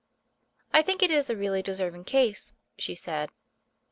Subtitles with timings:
[0.73, 3.31] "I think it is a really deserving case," she said.